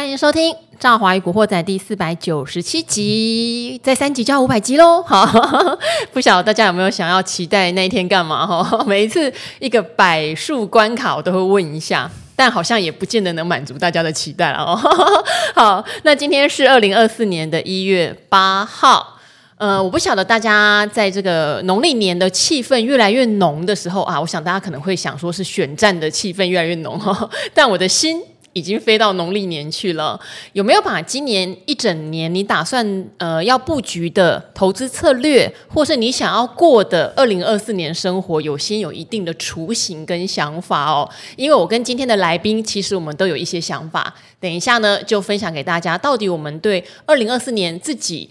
[0.00, 5.02] 欢迎收听《赵华与古惑仔》第四百九十七集，在三集就要五百集喽！
[5.02, 5.26] 好，
[6.10, 8.46] 不晓得大家有没有想要期待那一天干嘛？
[8.46, 14.74] 哈， 每一次一个百数关卡，我都会问一下，但好像也不见得能满足大家的期待了哦。
[15.54, 19.18] 好，那今天是二零二四年的一月八号，
[19.58, 28.22] 呃，我不晓得大家在这个农历年的气氛越来越浓的时候啊，我想大家可能会想说是选战的气氛越来越浓哈，但我的心。
[28.52, 30.18] 已经飞到农历年去了，
[30.54, 41.08] 有没有把今年一整年你打算呃要布局的投资策略，或是你想要过的二零二四年生活，有先有一定的雏形跟想法哦？
[41.36, 48.28] 因为我跟今天的来宾，其实我们都有一些想法，等一下呢就分享给大家，到底我们对二零二四年自己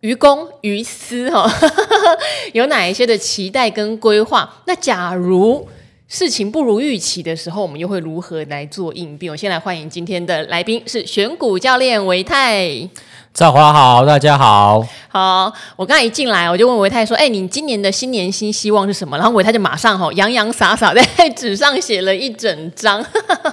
[0.00, 1.50] 于公于私哈、哦，
[2.54, 4.62] 有哪一些的期待跟规划？
[4.66, 5.68] 那假如
[6.08, 9.30] 事情不如预期的时候，我们又会如何来做应变？
[9.30, 12.88] 我先来欢迎今天的来宾，是选股教练维泰。
[13.34, 14.84] 赵华好，大家好。
[15.08, 23.04] 好，我刚才一进来，我就问维泰说：“哎、欸，你今年的新年新希望是什么？”然后维泰就马上哈洋洋洒洒在纸 上写了一整张。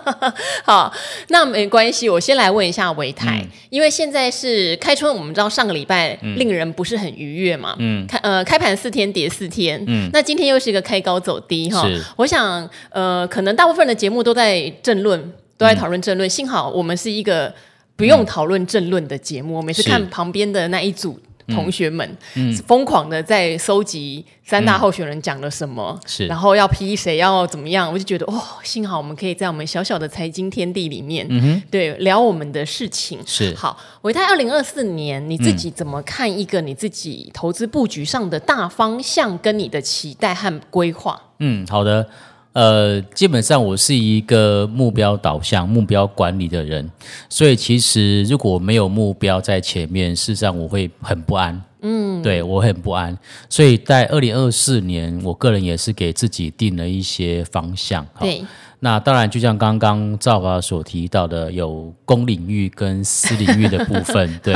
[0.66, 0.92] 好，
[1.28, 7.76] 那没关系，我先来问一下维泰，嗯、因为现在是开春，我们知道上个礼拜令人不是很愉悦嘛。
[7.78, 8.08] 嗯。
[8.08, 9.84] 开呃开盘四天跌四天。
[9.88, 10.10] 嗯。
[10.12, 11.88] 那今天又是一个开高走低哈。
[11.88, 12.04] 是。
[12.16, 16.28] 我想呃，可能大部分的节目都在政论，都在讨论政论。
[16.28, 17.54] 嗯、幸好我们是一个。
[17.96, 22.18] 不用讨论政论的节目，我每次看旁边的那一组同学们，
[22.66, 33.20] 疯狂的在搜集三大候选人讲了什么，是，然后要批谁，要怎么样，我就觉得哦，幸好我们可以在我们小小的财经天地里面，嗯，对，聊我们的事情。
[33.28, 33.54] 是。
[33.54, 41.22] 好，维泰二零二四年你自己怎么看一个你自己投资布局上的大方向，跟你的期待和规划？
[41.38, 42.10] 嗯，好的。
[42.56, 46.90] 呃，基本上我是一个目标导向、目标管理的人，
[47.28, 51.62] 所以其实如果没有目标在前面，事实上我会很不安。
[51.82, 53.16] 嗯，对，我很不安。
[53.50, 58.08] 所以在二零二四年，我个人也是给自己定了一些方向。
[58.22, 58.42] 对，
[58.80, 64.34] 那当然就像刚刚赵华所提到的，有公领域跟私领域的部分。
[64.42, 64.56] 对，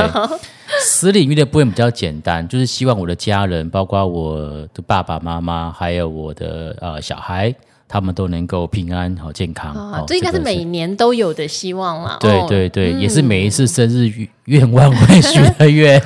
[0.80, 7.54] 私领域的部分比较简单，就是希望我的家人，包括我的爸爸妈妈，还有我的呃小孩。
[7.92, 12.16] 他们都能够平安好健康，这应该是每年都有的希望了。
[12.20, 14.08] 对对对，嗯、也是每一次生日
[14.44, 16.00] 愿望会许的愿。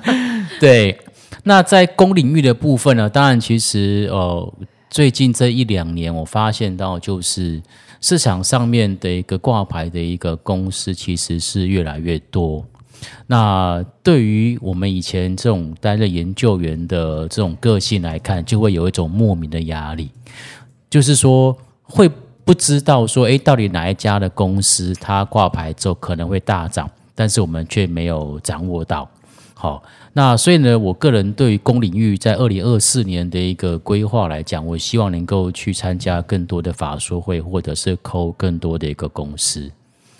[0.60, 0.94] 对，
[1.44, 3.08] 那在公领域的部分呢？
[3.08, 4.52] 当然，其实呃，
[4.90, 7.62] 最近这一两年，我发现到就是
[8.02, 12.62] 市场上面的一个挂牌的一个公司，其实是越来越多。
[13.26, 20.10] 那对于我们以前这种担任研究员的这种个性来看，就会有一种莫名的压力。
[20.92, 22.06] 就是说，会
[22.44, 29.08] 不知道说，诶，到底哪一家的公司它挂牌之后可能会大涨，但是我们却没有掌握到。
[29.54, 29.82] 好，
[30.12, 39.70] 那所以呢，我个人对于公领域在二零二四年的一个规划来讲，我希望能够去参加更多的法说会，或者是扣更多的一个公司。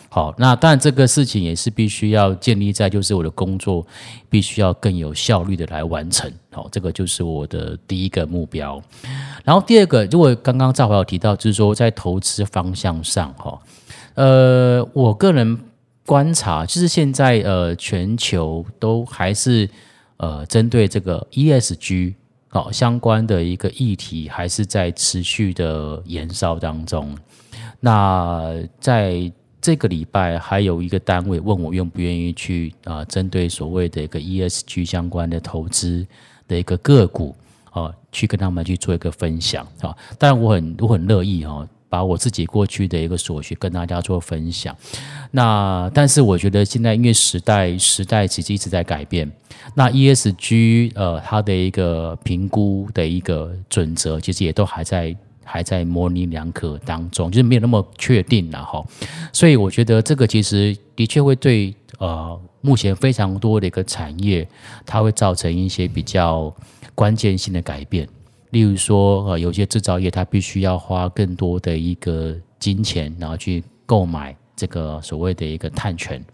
[0.08, 3.86] 好，那当然这个事情也是必须要建立在，就是我的工作
[4.30, 6.32] 必须要更有效率的来完成。
[6.52, 8.80] 好，这个就是我的第一个目标。
[9.44, 13.58] 然后第二个，如果刚刚赵华有提到，就是说在投资方向上，哈，
[14.14, 15.58] 呃，我个人
[16.04, 19.68] 观察，就是现在呃，全球都还是
[20.18, 22.14] 呃，针对这个 ESG
[22.48, 27.16] 好相关的一个议题，还是在持续的延烧当中。
[27.80, 36.06] 那在这个礼拜还有一个单位问我愿不愿意去啊，针对所谓的一个 ESG 相关的投资
[36.48, 37.34] 的一个个股
[37.70, 39.96] 啊，去跟他们去做一个分享啊。
[40.18, 44.76] 当然我很我很乐意哈，把我自己过去的一个所学跟大家做分享。
[45.30, 49.30] 那但是我觉得现在因为时代时代其实一直在改变，
[49.74, 55.16] 那 ESG 呃它的一个评估的一个准则其实也都还在。
[55.44, 58.82] 还在模棱两可当中，就是没有那么确定了哈，
[59.32, 64.48] 所以我觉得这个其实的确会对呃目前非常多的一个产业，
[64.86, 66.54] 它会造成一些比较
[66.94, 68.08] 关键性的改变。
[68.50, 76.24] 例如说呃有些制造业它必须要花更多的一个金钱，然后去购买这个所谓的一个碳权。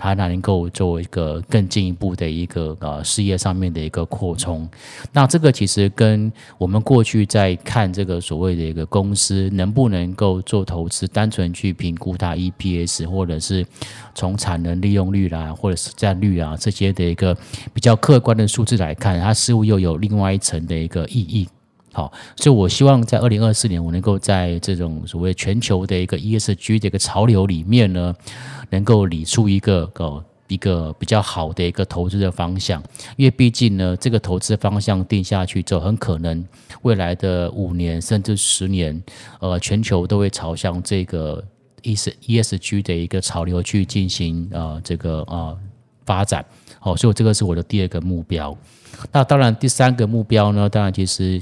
[0.00, 4.66] 它能够做一个更进一步的一个呃事业上面的一个扩充，
[5.12, 13.66] 那这个其实跟我们过去在看这个所谓的一个公司能不能够做投资，单纯去评估它 EPS 或者是
[14.14, 17.36] 从产能利用率啦，或者是占率啊这些的一个
[17.74, 21.46] 比较客观的数字来看，它似乎又有另外一层的一个意义。
[22.00, 28.14] 好，所以我希望在二零二四年，我能够在这种所谓全球的一个 ESG 的一个潮流里面呢，
[28.70, 32.82] 能够理出一个哦一个比较好的一个投资的方向。
[33.18, 36.42] 因为毕竟呢，这个投资方向定下去之后，很可能
[36.80, 38.98] 未来的五年甚至十年，
[39.38, 41.44] 呃，全球都会朝向这个
[41.82, 45.54] ES ESG 的一个潮流去进行呃这个呃
[46.06, 46.42] 发展。
[46.78, 48.56] 好，所以这个是我的第二个目标。
[49.12, 51.38] 那当然，第三个目标呢，当然其实。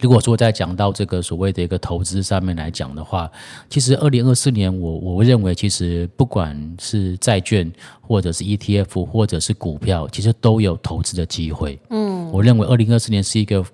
[0.00, 3.30] 如果说在讲到这个所谓的一个投资上面来讲的话，
[3.68, 11.78] 其实二零二四年我我认为，其实不管是债券或者是 ETF 或者是股票，其实都有投资的机会。
[11.90, 13.64] 嗯，我认为二零二四年是一个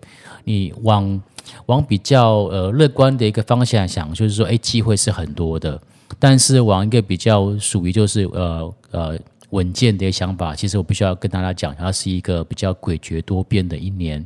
[0.44, 1.22] 你往
[1.66, 5.80] 往比较呃乐观的一个方向想，就是说，哎，机会是很多的，
[6.18, 9.18] 但是往一个比较属于就是呃呃
[9.50, 14.24] 稳健的想法，其实我必须要跟大家讲，它是一个比较诡谲多变的一年。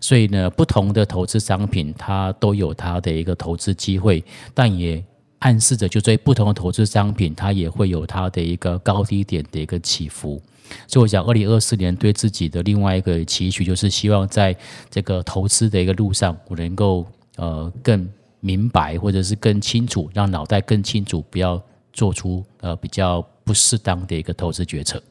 [0.00, 4.22] 所以呢，不同的投资商品，它都有它的一个投资机会，
[4.52, 5.02] 但也
[5.40, 10.40] 暗示着，就对不同的投资商品，它也会有它的一个高低点的一个起伏。
[10.86, 14.56] 所以，我想，二零二四年对自己的另外一个期许，就是希望在
[14.90, 17.06] 这个投资的一个路上，我能够
[17.36, 18.08] 呃更
[18.40, 21.62] 明白，或者是更清楚，让脑袋更清楚，不要
[21.92, 25.02] 做出呃比较不适当的一个投资决策。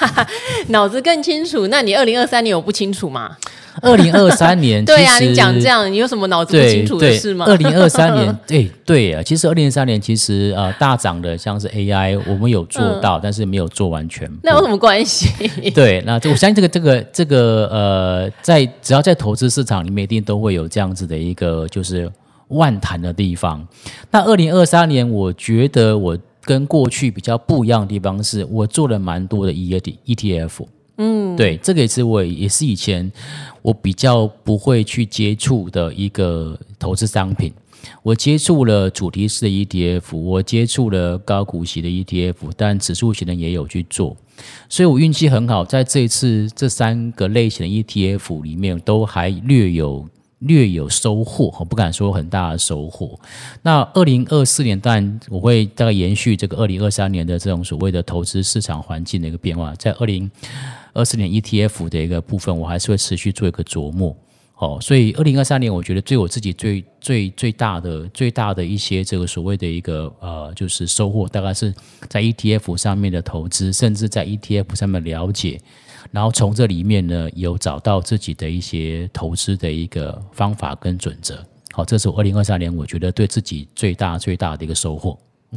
[0.68, 1.66] 脑子更清楚？
[1.66, 3.36] 那你二零二三年有不清楚吗？
[3.82, 7.44] 二零二三年，对啊，你讲这样，你有什么脑子不清楚的事吗？
[7.46, 14.30] 二零二三年，对 对啊，其实二零二三年其实呃大涨的像是 AI，我们有做到，嗯、但是没有做完全。
[14.42, 15.28] 那有什么关系？
[15.74, 22.10] 对，那我相信这个这个这个呃，在只要在投资市场里面，一定都会有这样子的一个就是
[22.48, 23.66] 万谈的地方。
[24.10, 30.66] 那二零二三年，我觉得我跟过去比较不一样的地方是，我做了蛮多的 ETF。
[30.98, 33.10] 嗯，对，这个也是我也是以前
[33.62, 37.52] 我比较不会去接触的一个投资商品。
[38.02, 44.16] 我接触了主题式的 ETF，我接触了高股息的 ETF，但指数型的也有去做，
[44.68, 50.06] 所以我运气很好，在这一次这三个类型的 ETF 里面都还略有。
[50.42, 53.18] 略有收获，我不敢说很大的收获。
[53.60, 60.30] 那二零二四年，当然我会大概延续这个二零二三年的这种所谓的投资市场环境的一个变化，在二零
[60.98, 64.14] 二四年 ETF 的一个部分，我还是会持续做一个琢磨。
[64.56, 71.72] 哦，所以二零二三年，我觉得对我自己最最最大的最大的一些这个所谓的一个呃，就是收获，大概是
[72.08, 75.60] 在 ETF 上面的投资，甚至在 ETF 上面了解。
[76.10, 81.40] 然后从这里面呢，有找到自己的一些投资的一个方法跟准则。
[81.70, 85.16] 好，这是我二零二三年我觉得对自己最大最大的一个收获。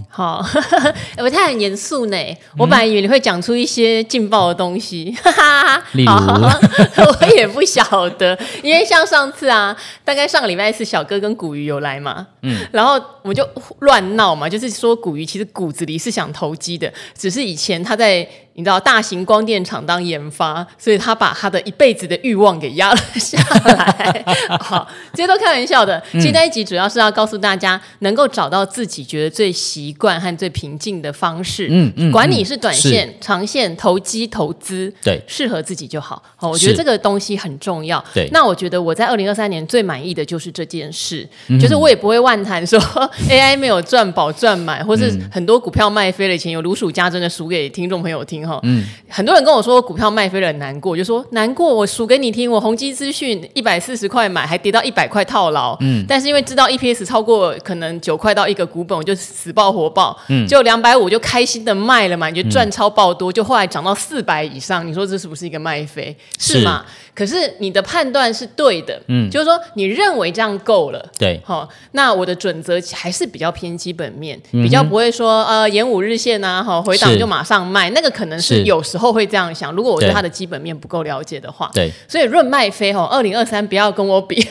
[0.10, 0.42] 好，
[1.20, 2.18] 我太很严肃呢。
[2.58, 5.84] 我本来以为你会讲出一些劲爆的东西，哈哈。
[5.92, 6.12] 例如，
[7.04, 13.48] 我也不晓得，因为像上次啊，大概上个礼拜四，小哥跟古鱼有来嘛，嗯，然后我们就
[13.80, 18.28] 乱闹嘛，就是说古鱼其实骨子里是想投机的，只是以前他在。
[18.62, 24.24] 你知道大型光电厂当研发，所以他把他的一辈子的欲望给压了下来。
[24.62, 26.00] 好，这些都开玩笑的。
[26.14, 31.70] 现在一集主要是要告诉大家，能够找到自己觉得最习惯和最平静的方式。
[31.72, 36.22] 嗯嗯，管你是短线、长线、投机、投资，对，适合自己就好。
[36.36, 38.04] 好，我觉得这个东西很重要。
[38.14, 41.28] 对，那我觉得我在二零二三年最满意的就是这件事，
[41.60, 42.80] 就是我也不会妄谈说
[43.28, 48.42] AI 没有赚饱赚满，或是很多股票卖飞了，钱有如数家珍的数给听众朋友听。
[48.64, 66.16] 嗯，很多人跟我说股票卖飞了很难过，就说难过，我数给你听，我宏基资讯一百四十块买，还跌到一百块套牢，嗯，但是因为知道 EPS 超过可能九块到一个股本，我就死抱活抱，嗯，就两百五就开心的卖了嘛，你就赚超爆多，就后来涨到四百以上，你说这是不是一个卖飞？
[66.40, 66.84] 是吗？
[67.16, 79.74] 可是你的判断是对的，嗯，就是说你认为这样够了，对，好，那我的准则还是比较偏基本面，比较不会说呃延五日线啊，哈回档就马上卖，那个可能是有时候会这样想。
[79.74, 80.12] 如果我对。
[80.12, 84.46] 它的基本面不够了解的话，对，所以论卖飞哈，二零二三不要跟我比，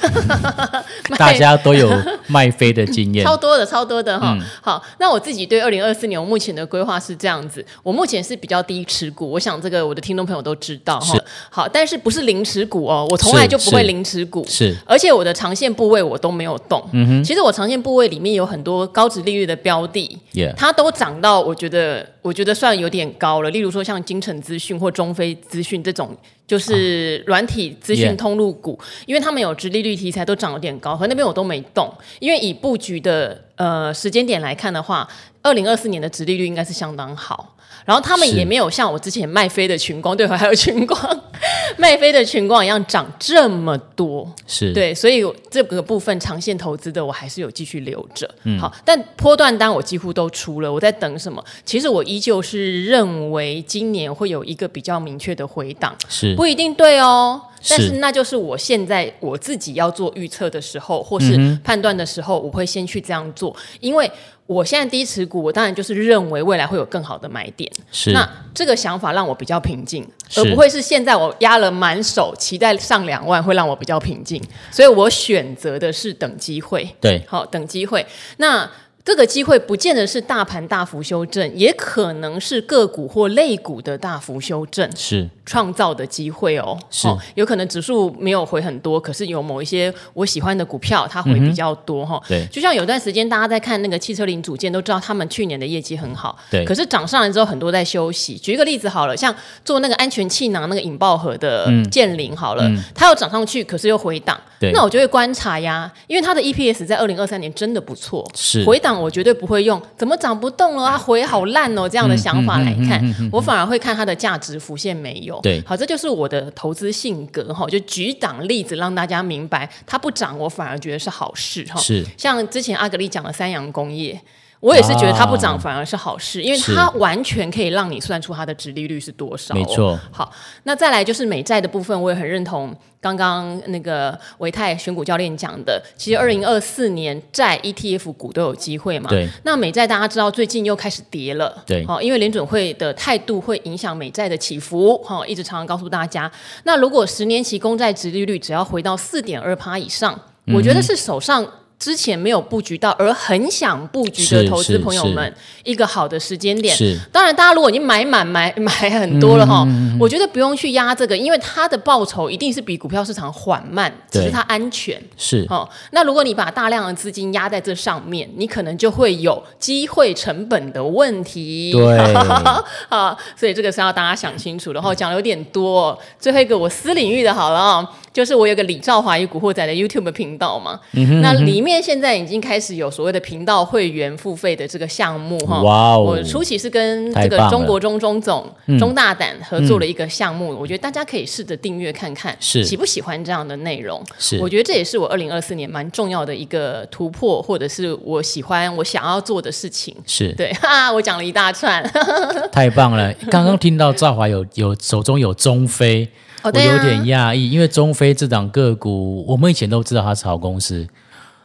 [1.18, 1.86] 大家都有
[2.28, 4.34] 卖飞的经验，超多的超多的哈。
[4.62, 11.14] 好，那我自己对二零二四年我目前的规划是这样子，我目前是比较低持股，我想这个我的听众朋友都知道哈。
[11.50, 16.82] 好，但是不是零持股哦，我从来就不会零持股，是，而且我的长线部位我都没有动。
[16.92, 20.18] 嗯哼，其实我长线部位里面有很多高值利率的标的，
[20.56, 23.50] 它都涨到我觉得我觉得算有点高了。
[23.50, 26.16] 例如说像金城资讯或中非资讯这种，
[26.46, 33.44] 就是软体资讯通路股，因为他们有值利率题材都涨有点高，和那边我都没动，因为以布局的。
[33.60, 35.06] 呃时间点来看的话，
[35.42, 37.56] 二零二四年的值利率应该是相当好。
[37.84, 40.98] 然后他们也没有像我之前卖飞的群光，对，还有群光
[41.78, 44.72] 卖飞的群光一样涨这么多，是。
[44.72, 48.28] 对，所以这个部分长线投资的我还是有继续留着。
[48.44, 51.42] 嗯，好，但波段单我几乎都出了，我在等什么？
[51.64, 56.34] 其实我依旧是认为今年会有一个比较明确的回档，是。
[56.34, 64.10] 不一定对哦，但是那就是我现在我自己要做预测的时候，或是判断的时候，我会先去这样做，因为。
[64.46, 67.70] 我现在低持股，我当然就是认为未来会有更好的买点。
[67.92, 74.42] 是，那这个想法让我比较平静，而不会是现在我压了满手，期待上两万会让我比较平静。
[74.72, 76.92] 所以我选择的是等机会。
[77.00, 78.04] 对，好，等机会。
[78.38, 78.68] 那。
[79.02, 86.78] 这个机会不见得是大盘大幅修正，也可能是个股或类股的大幅修正，是创造的机会哦。
[86.90, 92.22] 是、哦，有可能指数没有回很多，可是有某一些我喜欢的股票，它回比较多哈、嗯哦。
[92.28, 96.38] 对，就像有段时间大家在看那个汽车零组件，都知道他们去年的业绩很好。
[96.50, 98.36] 对，可是涨上来之后，很多在休息。
[98.36, 104.38] 举一个例子好了，像做那个安全气囊那个引爆盒的建林好了，嗯嗯、它又涨上去，可是又回档。
[104.60, 108.89] 对，那我就会观察呀，因为它的 EPS 在二零二三年真的不错，是回档。
[108.98, 115.38] 我绝对不会用怎么涨不动了啊，回好烂哦这样的想法来看，我反而会看它的价值浮现没有。
[115.42, 117.66] 对，好，这就是我的投资性格哈。
[117.66, 121.78] 就举档例子让大家明白，它不涨我反而觉得是好事哈。
[121.80, 124.20] 是，像之前阿格丽讲的三洋工业。
[124.60, 129.54] 我也是觉得它不涨反而是好事，因为它完全可以让你算出它的殖利率是多少。
[129.54, 129.98] 没错。
[130.12, 130.30] 好，
[130.64, 139.08] 那再来就是美债的部分，我也很认同刚刚那个维泰选股教练讲的，其实二零二四年债 ETF 股都有机会嘛。
[139.08, 139.26] 对。
[139.44, 141.64] 那美债大家知道最近又开始跌了。
[141.66, 141.86] 对。
[141.86, 145.02] 好，因为联准会的态度会影响美债的起伏。
[145.02, 146.30] 好，一直常常告诉大家，
[146.64, 150.20] 那如果十年期公债殖利率只要回到四点二趴以上，
[150.54, 151.46] 我觉得是手上。
[151.80, 155.34] 之前没有布局到，而很想布局的投资朋友们，
[155.64, 156.76] 一个好的时间点。
[156.76, 165.02] 是，当然，大家如果已经买满买 买很多了哈，嗯，我觉得不用去压这个，因为它的报酬一定是比股票市场缓慢，只是它安全。
[165.16, 171.72] 是哦，那如果你把大量的资金压在这上面，你可能就会有机会成本的问题。
[171.72, 172.14] 对，
[172.90, 174.74] 啊，所以这个是要大家想清楚的。
[174.74, 177.90] 然后讲的有点多，最后一个我私领域的好了啊。
[178.12, 185.60] 就是我有个李兆华与古惑仔的 YouTube 频道嘛，嗯哼嗯哼，那里面现在已经开始有所谓的频道会员付费的这个项目哈。
[185.60, 186.00] 哇哦！
[186.00, 194.02] 我初期是跟这个中国中中总中大胆合作了一个项目，嗯，我觉得大家可以试着订阅看看，是喜不喜欢这样的内容？
[194.18, 199.94] 是，我觉得这也是我二零二四年蛮重要的一个突破，或者是我喜欢我想要做的事情。
[200.06, 201.82] 是对， 哈，我讲了一大串，
[202.50, 203.12] 太棒了！
[203.30, 206.08] 刚刚听到赵华有有手中有中非。
[206.42, 210.88] 我有点讶异，因为中非这档个股，我们以前都知道它是好公司。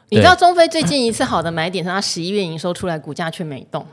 [0.10, 3.86] 你知道中非最近一次好的买点是它十一月营收出来，股价却没动。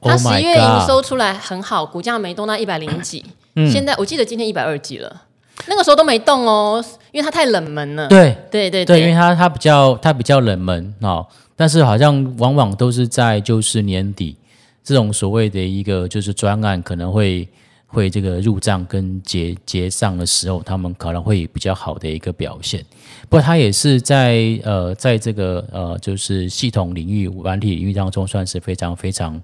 [0.00, 3.24] 它十一月营收出来很好，股价没动到一百零几。
[3.70, 5.22] 现在我记得今天一百二几了，
[5.66, 8.08] 那个时候都没动哦，因为它太冷门了。
[8.08, 14.36] 对对对对，因为它它比较它比较冷门哦，但是好像往往都是在就是年底
[14.82, 17.48] 这种所谓的一个就是专案可能会。
[17.92, 22.84] 会这个入账跟结结账的时候，他们可能会比较好的一个表现。
[23.28, 29.42] 不过，它也是在呃，在这个呃，就是系统领域、软体领域当中，算是非常非常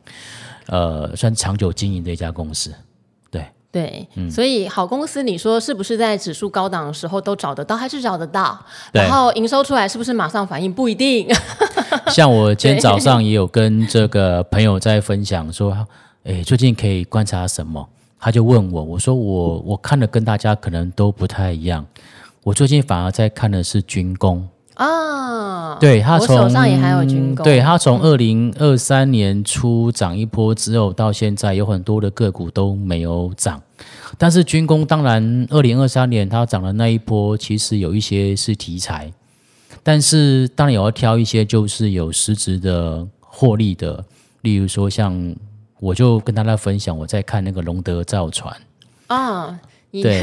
[0.66, 2.72] 呃，算长久经营的一家公司。
[3.30, 8.58] 对对、嗯，所以好公司，你说是不是在指数高档的时候都找得到，还是找得到？
[8.92, 10.72] 然后营收出来是不是马上反应？
[10.72, 11.28] 不一定。
[12.08, 15.86] 像我今天早上也有跟这个朋友在分享说，
[16.24, 17.88] 哎，最近可以观察什么？
[18.18, 21.86] 他就问我，我说我我看的跟大家可能都不太一样，
[22.42, 24.48] 我最近反而在看的是军工。
[24.74, 33.62] 啊，对，他从我手上也还有军工，对，他从二零二三年初涨一波之后到现在，有很多的个股都没有涨，
[34.18, 39.10] 但是军工当然二零二三年它涨的那一波，其实有一些是题材，
[39.82, 44.04] 但是当然也要挑一些就是有实质的获利的，
[44.42, 45.34] 例如说像。
[45.80, 48.54] 我就跟大家分享，我在看那个龙德造船
[49.08, 49.58] 啊，
[49.92, 50.20] 对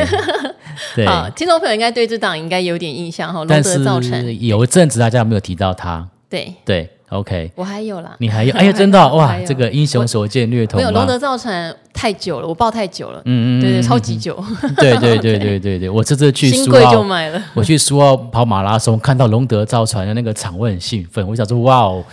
[0.96, 3.44] 对， 好，听众朋友应该对这档应该有点印象哈。
[3.44, 6.08] 龙德造船有一阵子大家有没有提到它？
[6.30, 8.54] 对对，OK，我还有啦，你还有？
[8.58, 10.80] 哎呀，真的哇，这个英雄所见略同。
[10.80, 14.44] 没有龙德造船太久了，我抱太久了，嗯嗯，对对，超级久。
[14.78, 22.04] 对对对对对对，我这次去苏澳就买了，我去苏澳跑马拉松，看到龙德造船的那个场，我很兴奋，我想说哇哦。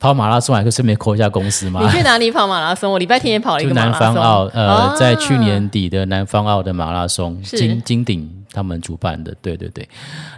[0.00, 1.80] 跑马拉松还可以顺便扣一下公司吗？
[1.82, 2.92] 你去哪里跑马拉松？
[2.92, 4.00] 我礼拜天也跑了一个马拉松。
[4.00, 9.88] 南方澳，呃、啊，在去年底的南方澳的马拉松，金金鼎他们主办的，对对对。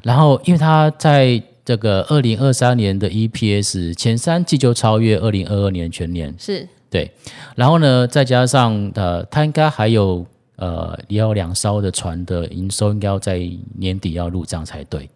[0.03, 7.11] 然后，因为他在这个二零二三年的 EPS 前三季就超越二零二二年全年，是对。
[7.55, 10.25] 然后呢，再加上呃，他应该还有
[10.57, 13.39] 呃，也有两艘的船的营收，应该要在
[13.79, 15.09] 年底要入账才对。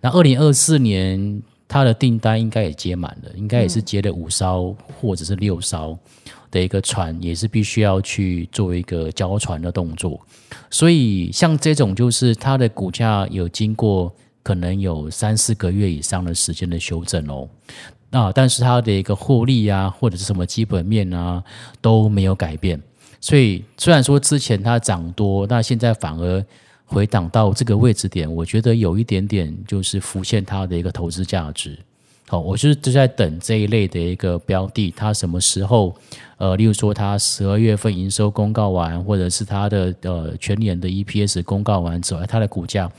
[0.00, 5.98] 那二零二四年它的订单应该也接满了，应该也是接了五艘或者是六艘
[6.50, 10.20] 的一个船，也是必须要去做一个交船的动作。
[10.70, 14.14] 所以像这种就是它的股价有经过。
[14.44, 17.48] 可能有三四个月以上的时间的修正哦，
[18.10, 21.42] 啊但是它的一个获利啊，或者是什么基本面啊
[21.80, 22.78] 都没有改变，
[23.22, 26.44] 所以虽然说之前它涨多，那现在反而
[26.86, 31.78] 回档到这个位置点，我觉得有一点点就是浮现它的一个投资价值。
[32.26, 35.94] 好，我就是就在等这一类的一个标的，它什么时候
[36.38, 42.90] 呃，例如说它十二月份营收公告完，或者是它的呃全年的 EPS 公告完之后，它的股价。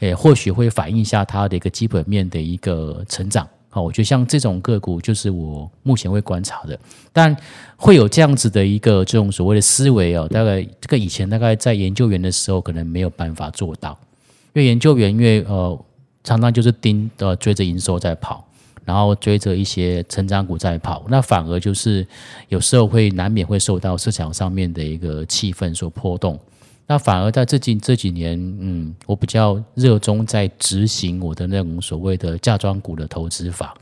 [0.00, 3.48] 诶，或许会反映一下它的一个基本面的一个成长。
[3.70, 6.78] 好，我觉得像这种个股，就是我目前会观察的。
[7.12, 7.36] 但
[7.76, 13.90] 会有这样子的一个这种所谓的思维哦，大概这个以前大概在研究员的时候，可能没有办法做到，
[14.54, 15.78] 因为研究员因为呃
[16.24, 18.42] 常常就是盯呃追着营收在跑，
[18.86, 22.06] 然后追着一些成长股在跑，那反而就是
[22.48, 26.40] 有时候会难免会受到市场上面的一个气氛所波动。
[26.90, 33.76] 那反而在这近这几年，嗯，我比较热衷在执行我的那种所谓的价庄股的投资法，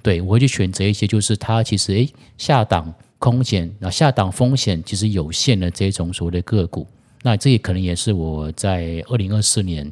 [0.00, 6.86] 对，我会去选择一些就是它其实诶下档空险，那下档风险其实有限的这种所谓的个股，
[7.22, 9.90] 那这也可能也是我在二零二四年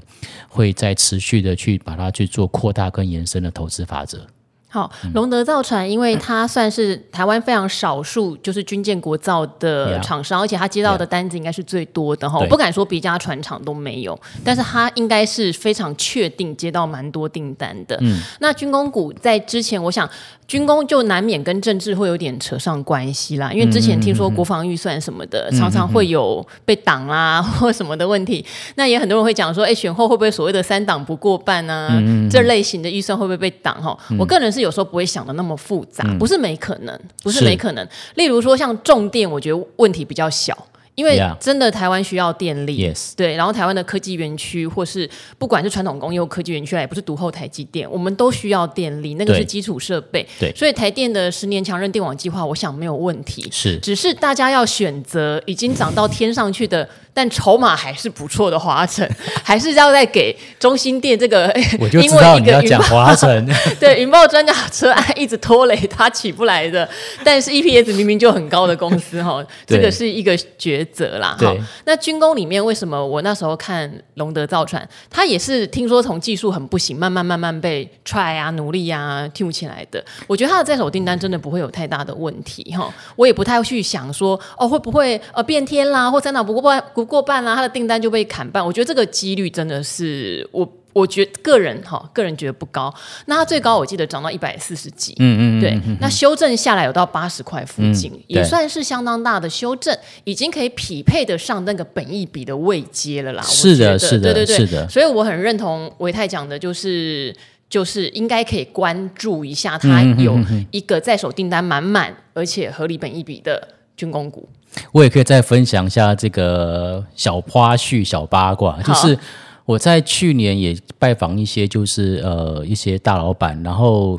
[0.48, 4.24] 会再持续的去把它去做扩大跟延伸的投资法则。
[4.72, 12.38] 好，龙德造船，因为它算是台湾非常少数就是军舰国造的厂商，而且它接到的单子应该是最多的哈。
[12.38, 17.98] 我不敢说别家船厂都没有，但是它应该是非常确定接到蛮多订单的。
[18.00, 20.08] 嗯，那军工股在之前，我想
[20.46, 28.44] 军工就难免跟政治会有点扯上关系啦，因为之前听说国防预算什么的，常常会有被挡啦或什么的问题。
[28.76, 32.00] 那也很多人会讲说，哎，选后会不会所谓的三党不过半啊？
[32.30, 33.74] 这类型的预算会不会被挡？
[33.82, 34.59] 哈，我个人是。
[34.60, 37.86] 有时候不会想的那么复杂，不是没可能，不是没可能。
[38.14, 40.56] 例如说像重电，我觉得问题比较小。
[40.96, 45.08] 因为真的台湾需要电力.对，然后台湾的科技园区或是
[45.38, 50.26] 不管是传统工业或科技园区，也不是独后台积电，我们都需要电力，那个是基础设备。
[50.38, 53.48] 对，所以台电的十年强韧电网计划，我想没有问题。
[53.50, 59.08] 是，只是大家要选择已经涨到天上去的，但筹码还是不错的华晨，
[59.44, 61.52] 还是要再给中心店这个。
[61.78, 63.46] 我就知道你要讲华晨，
[63.78, 66.88] 对，云豹装甲车案一直拖累它起不来的，
[67.22, 71.10] 但是 EPS 明明就很高的公司哈，这个是一个抉择。
[71.20, 80.02] 啦，好，那军工里面为什么我那时候看龙德造船，它也是听说从技术很不行，慢慢慢慢被 try 啊努力啊听起来的。
[80.26, 88.64] 我觉得它的在手订单真的不会有太大的问题哈，我也不太去想说哦会不会呃变天啦，或三档不过半不过半啦，他的订单就被砍半。
[88.64, 90.70] 我觉得这个几率真的是我。
[90.92, 92.92] 我觉得个人哈，个人觉得不高。
[93.26, 95.80] 那它最高我记得涨到一百四十几，嗯嗯，对。
[96.00, 103.42] 那修正下来有到八十块附近，嗯、也算是相当大的修正，已经可以匹配得上那个本益比的位阶了啦。
[103.44, 104.88] 是的，是的，对对对，是的。
[104.88, 107.32] 所以我很认同维泰讲的，就是
[107.68, 110.36] 就是应该可以关注一下它有
[110.72, 114.48] 一个在手订单满满而且合理本益比的军工股。
[114.92, 119.18] 我也可以再分享一下这个小花絮、小八卦，就是。
[119.66, 124.18] 我在去年也拜访一些，就是呃一些大老板，然后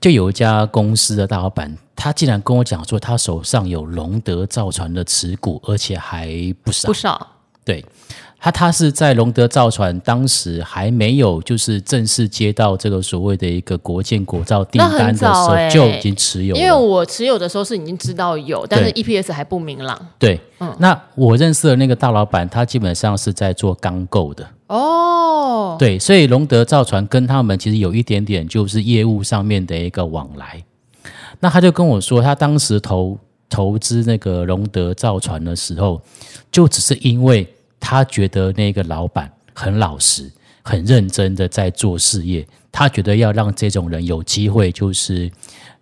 [0.00, 6.28] 就有一家公司的大老板，他竟然跟我讲说，他手上有龙德造船的持股，而且还
[6.62, 6.86] 不少。
[6.86, 7.26] 不少。
[7.64, 7.84] 对，
[8.44, 16.60] 他他是在隆德造船当时还没有就是正式接到这个所谓的一个国建国造订单的时候，欸、就已经持有了。
[16.60, 19.96] 因为我持有的时候是已经知道有，但是 EPS 还不明朗。
[20.18, 24.44] 对，嗯，那我认识的那个大老板，他基本上是在做钢构的。
[24.66, 30.60] 哦，对，所以隆德造船跟他们其实有一点点就是业务上面的一个往来。
[31.38, 33.16] 那他就跟我说，他当时投
[33.48, 36.02] 投资那个隆德造船的时候，
[36.50, 37.46] 就只是因为
[37.82, 40.30] 他觉得那个老板很老实、
[40.62, 45.30] 很认真的在做事业，他觉得要让这种人有机会，就是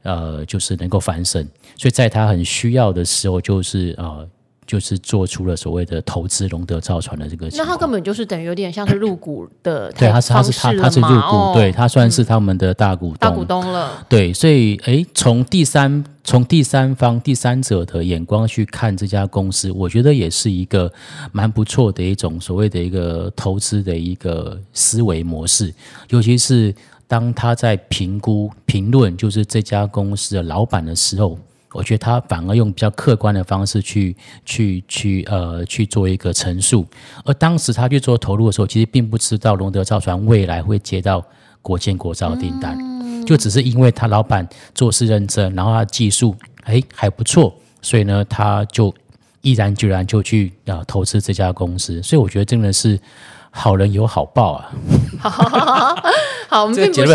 [0.02, 4.26] 呃，就是能够翻身，所以在他很需要的时候，就是呃。
[4.70, 20.92] 就是做出了所谓的投资龙德造船的这个，那他根本就是等于有点像是入股的， 对，他是他是他他是入股，哦、对他算是他们的大股东，大股东了，对，所以诶，从第三从第三方第三者的眼光去看这家公司，我觉得也是一个
[21.32, 25.74] 蛮不错的一种所谓的一个投资的一个思维模式，
[26.10, 26.72] 尤其是。
[27.10, 31.36] 当他在评估评论就是这家公司的老板的时候，
[31.72, 36.86] 我觉得他反而用比较客观的方式去去去呃去做一个陈述。
[37.24, 41.24] 而当时他去做投入的时候，其实并不知道龙德造船未来会接到
[41.62, 48.94] 国建国造的订单，嗯、就只是因为他老板做事认真，然后他技术哎还不错，所以呢他就
[49.42, 52.02] 毅然决然就去啊、呃、投资这家公司。
[52.02, 52.98] 所以我觉得真的是。
[53.50, 54.70] 好人有好报啊！
[56.48, 57.12] 好，我们并不是，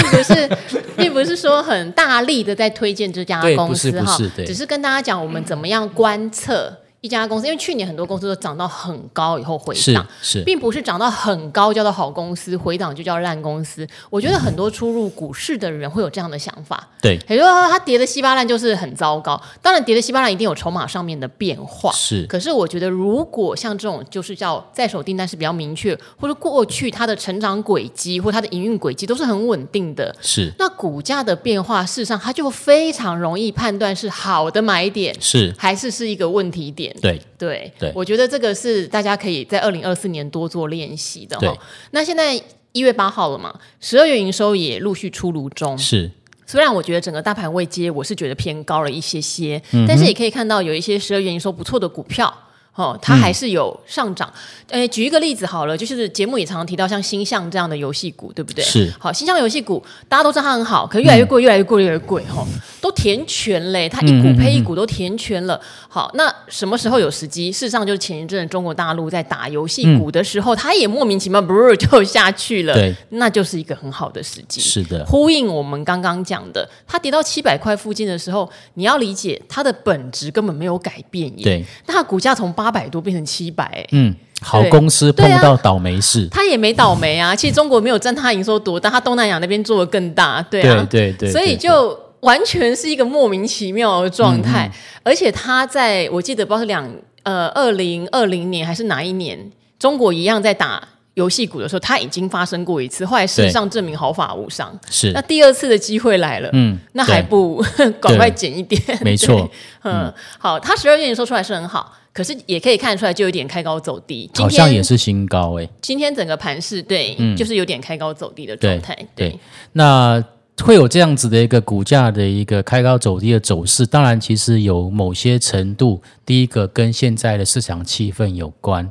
[0.00, 0.48] 并不是，
[0.96, 6.72] 并不是说很大力的在推荐这家公司哈，只是跟大家讲我们怎么样观测。
[7.00, 13.86] 一家公司，因为去年很多公司都涨到很高以后回档，是，并不是涨到很高叫做好公司，回档就叫烂公司。
[14.10, 19.40] 我觉得很多初入股市的人会有这样的想法，对，也就是说它跌的稀巴烂就是很糟糕。
[19.62, 22.26] 当然，跌的稀巴烂一定有筹码上面的变化，是。
[22.26, 30.52] 可是我觉得，如果像这种就是叫在手订单是比较明确，或者过去它的成长轨迹或它的营运轨迹都是很稳定的，是。
[30.58, 36.89] 那股价的变化，事实上它就非常容易判断是好的买点，是还是是一个问题点。
[37.00, 41.56] 对对对，我觉得这个是大家可以在二零二四年多做练习的哈。
[41.90, 42.34] 那现在
[42.72, 45.76] 一月八号了嘛，十二月营收也陆续出炉中。
[45.76, 46.10] 是，
[46.46, 52.32] 虽然我觉得整个大盘未接我是觉得偏高了一些些，嗯、但是也可以看到有一些十二月营收不错的股票。
[52.74, 54.32] 哦，它还是有上涨。
[54.68, 58.64] 诶，举一个例子好了，就是节目也常常提到像星象这样的游戏股，对不对？
[58.64, 58.90] 是。
[58.98, 62.46] 好，星象游戏股大家都知道它很好，可越来越贵，越来越贵，越来越贵，哈、哦，
[62.80, 65.60] 都填全嘞，它一股配一股都填全了。
[65.88, 67.52] 好，那什么时候有时机？
[67.52, 74.60] 事实上，就是前一阵中国大陆在打游戏股的时候，它也莫名其妙不是就下去了，对，那就是一个很好的时机。
[74.60, 81.44] 是的，呼应我们刚刚讲的，它跌到七百块附近的时候，你要理解它的本质根本没有改变耶。
[81.44, 87.34] 对，那它股价从八百多变成七百，嗯，好公司碰到倒霉事， 他、啊、也没倒霉啊。
[87.34, 94.66] 其实中国没有占他营收多但，他东南亚那边做的更大，对啊，对对，对，对，所以就完全是一个莫名其妙的状态。
[94.66, 96.86] 嗯嗯，而且他在我记得不知道是两
[97.22, 99.38] 呃二零二零年还是哪一年，
[99.78, 104.70] 中国一样在打游戏股的时候，他已经发生过一次，后来事实上证明毫发无伤。
[104.90, 107.64] 是，那第二次的机会来了，嗯，那还不
[108.00, 108.80] 赶快减一点？
[109.00, 109.48] 没错，
[109.82, 111.96] 嗯，好，他十二月营收出来是很好。
[112.20, 115.70] 可是也可以看得出来，就有点开高走低，好像也是新高哎、欸。
[115.80, 118.94] 今天整个盘势对、嗯，就是有点开高走低的状态。
[119.16, 119.40] 对，
[119.72, 120.22] 那
[120.62, 128.86] 会有这样子的一个股价的一个开高走低的走势，当然其实有某些程度，第一个跟现在的市场气氛有关。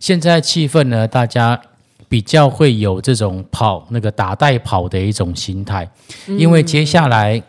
[0.00, 1.60] 现在气氛呢，大家
[2.08, 5.88] 比较会有这种跑那个打带跑的一种心态，
[6.26, 7.40] 因为接下来。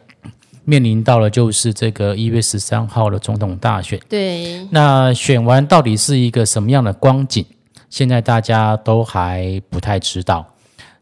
[0.66, 7.46] 面临到了就是这个一月十三号的总统大选，对，那选完到底是一个什么样的光景？
[7.90, 10.46] 现在大家都还不太知道。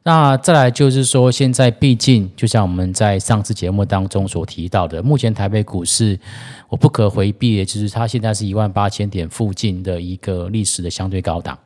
[0.06, 6.20] 那再来就是说，现在毕竟就像我们在上次节目当中所提到的，目前台北股市
[6.68, 11.58] 我不可回避的就是它现在是一万八千点附近的一个历史的相对高档。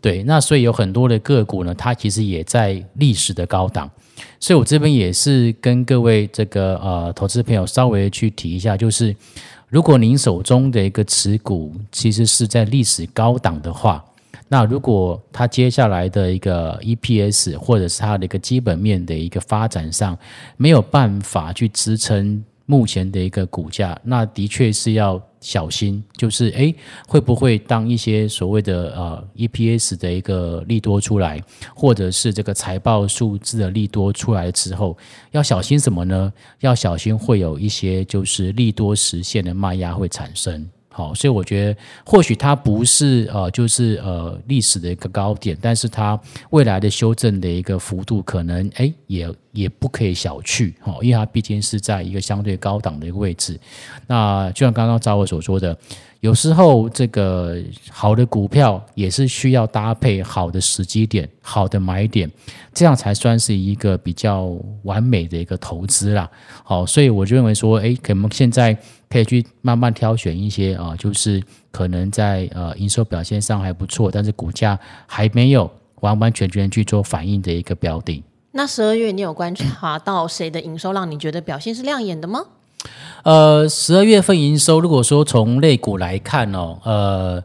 [0.00, 3.90] 对，那所以有很多的个股呢，它其实也在历史的高档。
[4.38, 9.14] 所以，我这边也是跟各位这个呃投资朋友稍微去提一下，就是
[9.68, 14.04] 如果您手中的一个持股其实是在历史高档的话，
[14.48, 20.18] 那如果它接下来的一个 EPS 或者是它的一个基本面的一个发展上
[20.56, 25.20] 没有办法去支撑目前的一个股价，那的确是要。
[25.42, 26.74] 小心，就是诶，
[27.08, 31.42] 会不会当一些所谓的呃 EPS 的一个利多出来，
[31.74, 34.94] 或者是这个财报数字的利多出来之后，
[35.30, 36.30] 要小心什么呢？
[36.58, 40.68] 要小心会有一些就是利多实现的卖压会产生。
[40.92, 53.58] 好，所以我觉得或许它不是呃，就是呃历史的一个高点，但是它未来的修正的一个幅度可能诶也也不可以小觑哈，因为它毕竟是在一个相对高档的一个位置。
[54.08, 55.76] 那就像刚刚赵伟所说的，
[56.20, 57.56] 有时候这个
[57.90, 62.30] 好的股票也是需要搭配好的时机点、好的买点，
[62.72, 66.30] 这样才算是一个比较完美的一个投资啦。
[66.62, 68.76] 好，所以我就认为说，诶，可能现在。
[69.12, 78.22] 可以去慢慢挑选一些啊，就是可能在呃营收表现上还不错，但是股价还没有完完全全去做反应的一个标的。
[78.52, 82.44] 那十二月你有观察到谁的营收让你觉得表现是亮眼的吗？
[83.22, 87.44] 呃，十二月份营收如果说从类股来看哦，呃，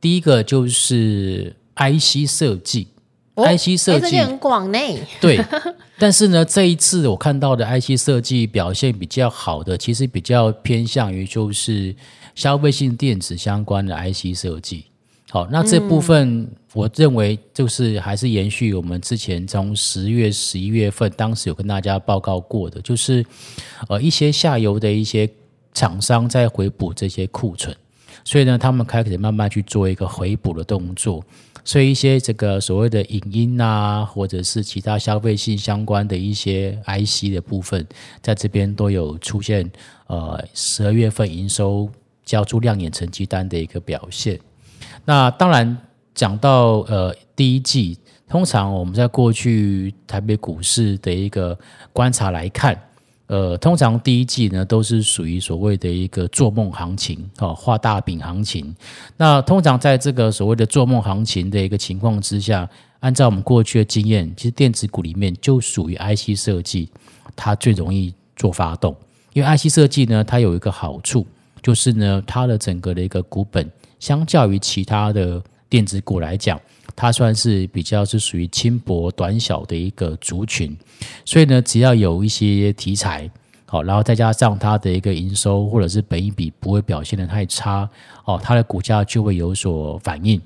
[0.00, 2.88] 第一个就是 IC 设计。
[3.36, 4.78] IC 设计很广呢，
[5.20, 5.44] 对，
[5.98, 11.92] 但是呢，这一次我看到的 IC 设计表现比较好的，其实比较偏向于就是
[12.36, 14.84] 消费性电子相关的 IC 设计。
[15.30, 23.24] 好，那这部分我认为就是还是延续我们之前从十月、十一月份当时有跟大家报告过的，就是
[23.88, 25.30] 呃一些下游的一些
[25.72, 27.74] 厂商在回补这些库存，
[28.24, 31.24] 所以呢，他们开始慢慢去做一个回补的动作，
[31.64, 37.86] 所以一些这个所谓的影音啊，或者是其他消费性相关的一些 IC 的部分，
[38.20, 39.70] 在这边都有出现
[40.08, 41.88] 呃十二月份营收
[42.24, 44.40] 交出亮眼成绩单的一个表现。
[45.04, 45.78] 那当然。
[46.14, 47.98] 讲到呃第一季，
[48.28, 51.58] 通常我们在过去台北股市的一个
[51.92, 52.80] 观察来看，
[53.26, 58.74] 呃，通常第一季呢都是属于所谓的一个做梦行情，哦，画大饼行情。
[59.16, 62.68] 那通常在这个所谓的做梦行情的一个情况之下，
[63.00, 66.88] 按照我们过去的经验，其实电子股里面就属于 IC 设计，
[67.34, 68.94] 它最容易做发动，
[69.32, 71.26] 因为 IC 设计呢，它有一个好处，
[71.60, 75.42] 就是呢，它的整个的一个股本，相较于其他的。
[75.74, 76.60] 电子股来讲，
[76.94, 80.76] 它算是比较是属于轻薄短小的一个族群，
[81.24, 83.28] 所以呢，只要有一些题材，
[83.66, 87.90] 好，然后再加上它的一个营收或者是本益比不会表现得太差，
[88.24, 90.40] 哦，它的股价就会有所反应。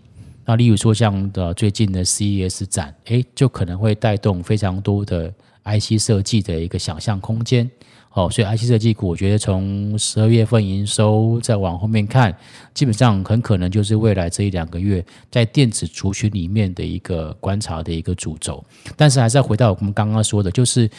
[0.46, 5.30] 那例如说像的最近的 CES 展，诶，就可能会带动非常多的
[5.64, 7.70] IC 设计的一个想象空间。
[8.12, 12.36] 哦，所以 IC 设计股，我觉得从十二月份营收再往后面看，
[12.74, 18.64] 基本上很可能就是未来这一两个月在电子族群里面的一个观察的一个主轴。
[18.96, 20.90] 但是还是要回到我们刚刚说的，就是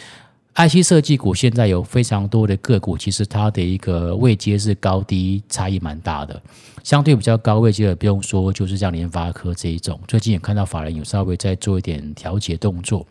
[0.54, 6.40] IC 设计股现在有非常多的个股，其实它的一个位阶是高低差异蛮大的。
[6.82, 13.06] 相对比较高位阶的，不用说，就是像联发科这一种，最近也看到法人有稍微在做一点调节动作。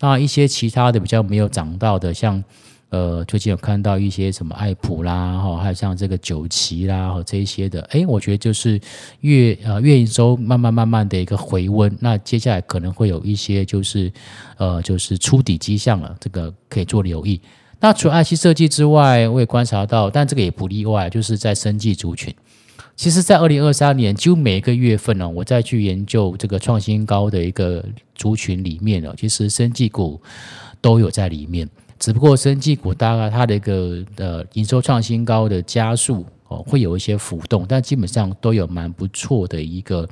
[0.00, 2.42] 那一些其他的比较没有涨到的，像
[2.94, 8.80] 呃，最近有看到一些什么爱普啦，哈，还有像这个九旗啦，和这一些的，诶，我觉得就是
[9.22, 14.12] 月呃月营收慢慢慢慢的一个回温，那接下来可能会有一些就是
[14.58, 17.40] 呃就是触底迹象了，这个可以做留意。
[17.80, 22.32] 那除了 IC 设计之外，我也观察到，但这个也不例外，就是在生技族群。
[22.94, 30.22] 其实，在二零二三年，几乎每一个月份呢，我再去研究这个创新高的一个族群里面呢，其实生技股
[30.80, 31.68] 都有在里面。
[31.98, 40.08] 只不过生技股大概它的一个呃营收创新高的加速哦，会有一些浮动，但基本上都有蛮不错的一个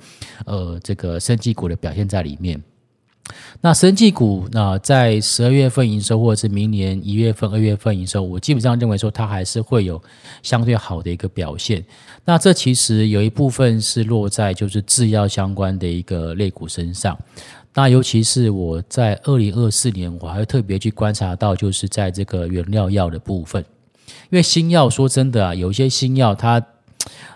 [0.47, 2.63] 呃这个生技股的表现在里面。
[3.61, 10.03] 那生技股那在十二月份营收或者是明年一月份、二月份营收，我基本上认为说它还是会有
[10.43, 11.83] 相对好的一个表现。
[12.25, 17.17] 那这其实有一部分是落在就是制药相关的一个类股身上。
[17.75, 23.65] 那尤其是我在二零二四年，我还会特别去观察到，就是在这个原料药的部分，
[24.29, 26.63] 因为新药说真的啊，有一些新药它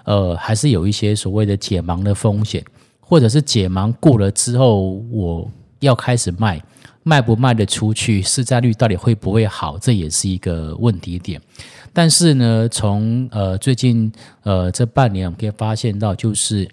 [0.04, 2.62] 呃还是有一些所谓的解盲的风险，
[3.00, 6.62] 或者是解盲过了之后，我要开始卖，
[7.02, 11.40] 卖不卖得出去，市占率到底会不会好，这也是一个问题点。
[11.94, 16.68] 但是呢，从呃最近呃这半年，我们可以发现到就是。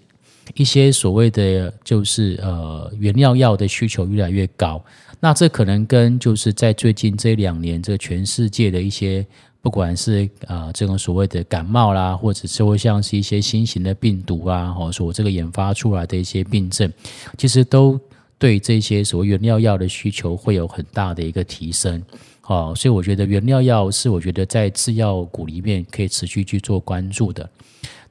[0.54, 4.84] 一些所谓的就是呃原料药的需求越来越高，
[5.18, 9.26] 那这可能跟就是在最近这两年，这全世界的一些
[9.62, 16.92] 不管是啊、呃、这种所谓的感冒啦，或者是说像是一些新型的病毒啊，或者说这个研发出来的一些病症，
[17.38, 17.98] 其实都
[18.38, 22.02] 对这些所谓原料药的需求会有很大的一个提升。
[22.42, 27.48] 好，所以我觉得原料药是我觉得在制药股里面可以持续去做关注的。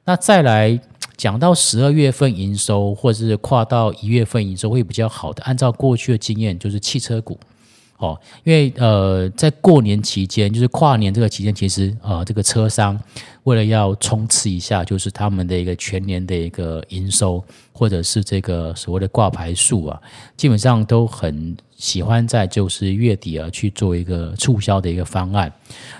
[0.04, 0.78] 那再来。
[1.16, 7.38] 讲到十二月份营收，或者是跨到一月份营收会比较好的，按照过去的经验，就是汽车股，
[7.98, 13.00] 哦，因为呃，在过年期间，就是跨年这个期间，其实呃，这个车商
[13.44, 20.00] 为了要冲刺一下，就是他们的一个全年的一个营收，或者是这个所谓的挂牌数啊，
[20.36, 21.56] 基本上都很。
[21.84, 25.52] 喜欢在就是月底啊去做一个促销的一个方案，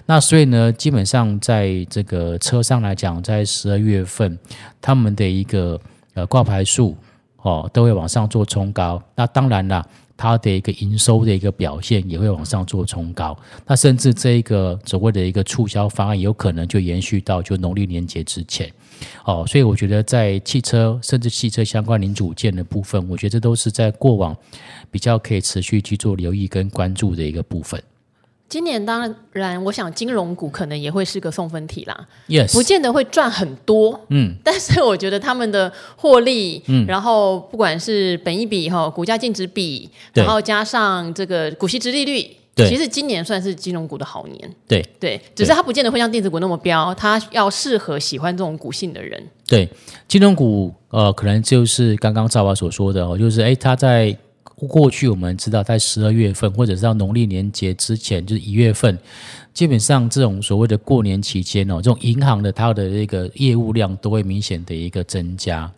[0.07, 4.39] 那所以呢，基本上在这个车上来讲，在十二月份
[4.81, 5.79] 他们的一个
[6.15, 6.97] 呃挂牌数
[7.43, 18.73] 哦都会往上做冲高，那当然啦，它的一个营收的一个表现也会往上做冲高，那甚至这一个所谓的一个促销方案有可能就延续到就农历年节之前。
[19.25, 24.37] 哦，所以我觉得在汽车甚至汽车相关零组件的部分，我觉得这都是在过往
[24.91, 27.83] 比较可以持续去做留意跟关注的一个部分。
[28.49, 32.07] 今年当然，我想金融股可能也会是个送分题啦。
[32.29, 42.37] Yes，不见得会赚很多，嗯，但是我觉得他们的获利，嗯，然后不管是本益比哈、股价净值比，然后加上这个股息殖利率。
[42.55, 44.55] 对，其实今年算是金融股的好年。
[44.69, 49.23] 对对，只是它不见得会像电子股那么飙，它要适合喜欢这种股性的人。
[49.47, 49.69] 对，
[50.07, 54.17] 金融股呃，可能就是刚刚赵华所说的哦，就是哎，它在
[54.69, 58.97] 过去我们知道，在十二月份或者是到农历年节之前，就是一月份，
[59.53, 65.71] 基本上这种所谓的过年期间哦，这种银行的它的这个业务量都会明显的一个增加。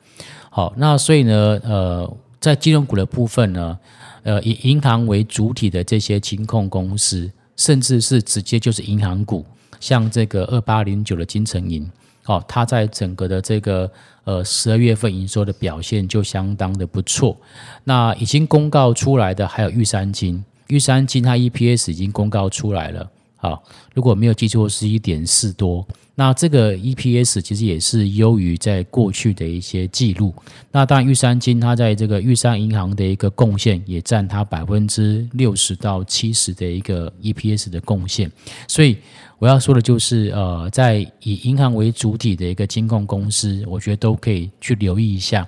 [0.51, 3.79] 好，那所以呢，呃，在金融股的部分呢，
[4.23, 9.45] 呃，以银行为主体的这些金控公司，甚至是直接就是银行股，
[9.81, 11.91] 像这个二八零九的金城银。
[12.27, 13.89] 哦，它在整个的这个
[14.25, 17.37] 呃十二月份营收的表现就相当的不错。
[17.85, 23.09] 那已经公告出来的还有玉山金，玉山金它 EPS 已经公告出来了。
[23.37, 23.63] 好，
[23.95, 25.87] 如果没有记错是一点四多。
[26.17, 30.35] 那这个 EPS 其实也是优于在过去的一些记录。
[30.73, 38.29] 那当然玉山金它在这个玉山银行的一个贡献也占它百分之六十到七十的一个 EPS 的贡献，
[38.67, 38.97] 所以。
[39.39, 45.47] 我要说的就是，呃，在以银行为主体的一个金控公司，我觉得都可以去留意一下，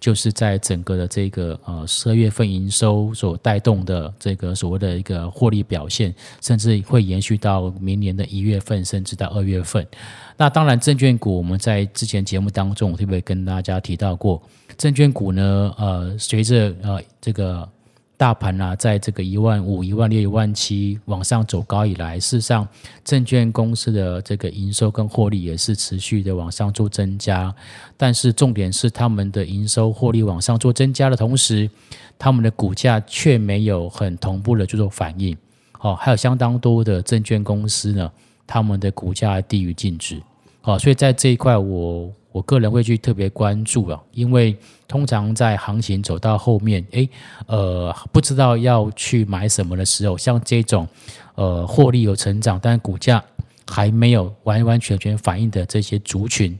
[0.00, 9.86] 就是在整个的这个呃十二月份营收所带动的这个所谓的一个获利表现，甚至会延续到明年的一月份，甚至到二月份。
[10.36, 14.42] 那当然，证券股我们在之前节目当中，我特别跟大家提到过，
[14.78, 17.68] 证券股呢，呃，随着呃这个。
[18.20, 22.68] 大盘啊，在这个一万五、一万六、一万七往上走高以来，事实上，
[23.02, 27.54] 证券公司的这个营收跟获利也是持续的往上做增加。
[27.96, 31.70] 但是重点是，他们的营收获利往上做增加的同时，
[32.18, 35.34] 他们的股价却没有很同步的去做反应。
[35.80, 38.12] 哦，还有相当多的证券公司呢，
[38.46, 40.20] 他们的股价低于净值。
[40.60, 42.12] 哦，所以在这一块我。
[42.32, 47.08] 我个人会去特别关注啊，因为通常在行情走到后面，诶，
[47.46, 50.86] 呃，不知道要去买什么的时候，像这种，
[51.34, 53.22] 呃，获利有成长，但股价
[53.66, 56.56] 还没有完完全全反映的这些族群，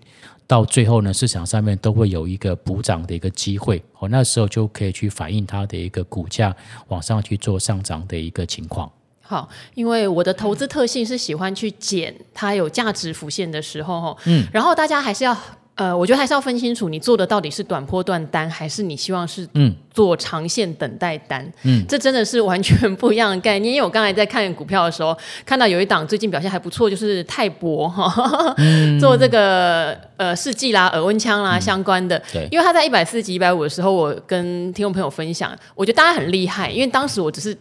[0.46, 6.54] 到最后呢，市场上面都会有一个补涨的一个机会，哦，那时候就可以去反映它的一个股价
[6.88, 8.90] 往上去做上涨的一个情况。
[9.20, 15.36] 好，因为我的投资特性是喜欢去捡它有价值浮现的时候，嗯，然后大家还是要。
[15.80, 19.48] 呃，我觉得还是要分清楚，你做的到底是短波段单，还是你希望是
[19.90, 21.50] 做长线等待单？
[21.62, 23.72] 嗯，这真的是完全不一样的概念。
[23.72, 25.16] 因为我刚才在看股票的时候，
[25.46, 28.12] 看到有一档最近表现还不错，就是泰博哈，
[28.58, 32.22] 嗯、做这个呃试剂啦、耳温枪啦相关的。
[32.30, 37.56] 对，因为他在一百四十几、一百五的时候，我跟听众朋友分享，我觉得大家很厉害，因为当时我只是。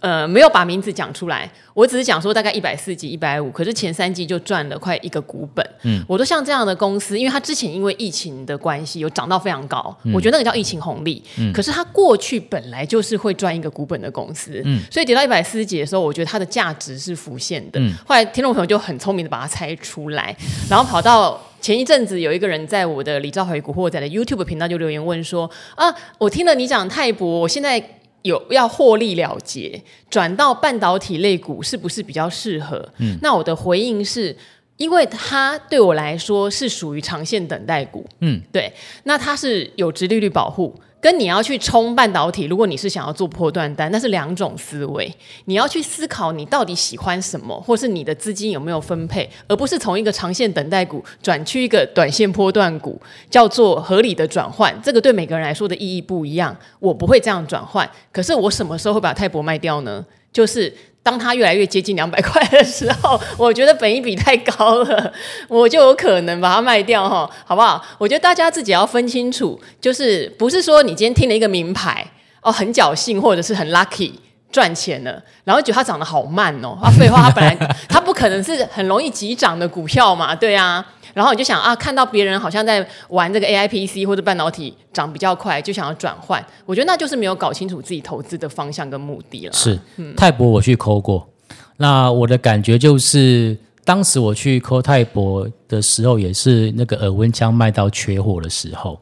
[0.00, 5.64] 呃，没有把名字讲出来，我只是讲说大概一百四几、一百五，可是前三季就赚了快一个股本。
[5.82, 11.22] 嗯，我都像这样的公司，因为它之前因为疫情的关系有涨到非常高，嗯、我觉得那个叫疫情红利。
[11.38, 14.62] 嗯，可是它过去本来就是会赚一个股本的公司。
[14.64, 17.78] 嗯，所以跌到一百四几的时候，我觉得它的价值是浮现的。
[17.78, 20.34] 嗯，后来听众朋友就很聪明的把它猜出来，
[20.70, 27.84] 然后跑到前一阵子有一个人在我的李兆华古惑仔的 YouTube 频道就留言问说：啊，我听了你讲泰博，我现在。
[28.22, 32.88] 有要获利了结，转到半导体类股是不是比较适合？
[32.98, 34.36] 嗯，那我的回应是，
[34.76, 38.06] 因为它对我来说是属于长线等待股。
[38.20, 38.72] 嗯，对，
[39.04, 40.74] 那它是有直利率保护。
[41.00, 45.10] 跟你要去冲半导体，如果你是想要做破断单，那是两种思维。
[45.46, 54.78] 你要去思考你到底喜欢什么，或是你的资金有没有分配，而不是从一个长线等待股转去一个短线波段股，叫做合理的转换。
[54.82, 56.54] 这个对每个人来说的意义不一样。
[56.78, 60.04] 我不会这样转换，可是我什么时候会把泰博卖掉呢？
[60.32, 60.72] 就是。
[61.02, 65.12] 当它越来越接近两百块的时候，我觉得本益比太高了，
[65.48, 67.82] 我就有可能把它卖掉哈，好不好？
[67.98, 72.06] 我觉得大家自己要分清楚，就是不是说你今天听了一个名牌
[72.42, 74.12] 哦，很侥幸或者是很 lucky
[74.52, 80.84] 赚钱了，然后觉得它涨得好慢哦，啊，废话，它本来它不可能是很容易急涨的股票嘛，对啊。
[81.14, 86.44] 然后你就想啊，看到别人好像在玩这个 AIPC 或者半导体涨比较快，就想要转换。
[86.66, 89.52] 我觉得那就是没有搞清楚自己投资的方向跟目的了。
[89.52, 89.78] 是，
[90.16, 91.28] 泰博我去抠过，
[91.76, 99.00] 那我的感觉就是，当时我去抠泰博的时候，也是那个耳温枪卖到缺货的时候，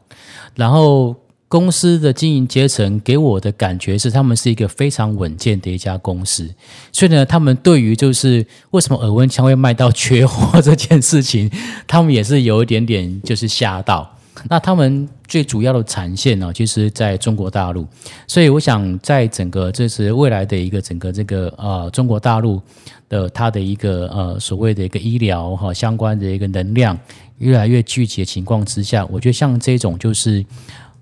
[0.55, 1.15] 然后。
[1.49, 6.47] 公司的经营阶层给我的感觉是，他们是一个非常稳健的一家公司，
[6.91, 11.49] 所以呢，他们对于就是为什么耳温枪会卖到缺货这件事情，
[11.87, 14.15] 他们也是有一点点就是吓到。
[14.47, 17.85] 那他们最主要的产线呢，其实在中国大陆，
[18.27, 22.61] 所以我想在整个这是未来的一个整个这个呃中国大陆
[23.09, 26.97] 的它的一个呃所谓的一个医疗哈相关的一个能量
[27.39, 30.45] 越来越聚集的情况之下，我觉得像这种就是。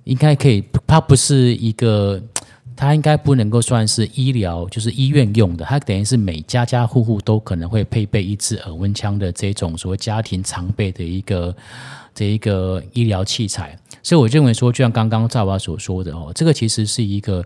[0.08, 2.22] 应该可以，它不是一个
[2.76, 11.55] 它应该不能够算是医疗，就是医院用的，它等于是每家家户户都可能会配备一支耳温枪的这种所谓家庭常备的一个
[12.16, 13.78] 这一个医疗器材。
[14.01, 17.43] 所以我认为说，就像刚刚赵娃所说的哦，这个其实是一个